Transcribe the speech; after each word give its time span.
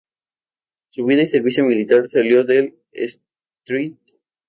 Su 0.87 1.05
vida 1.05 1.21
y 1.21 1.27
servicio 1.27 1.63
militar 1.63 2.09
salió 2.09 2.39
en 2.49 2.75
el 2.91 2.91
"St. 2.91 3.23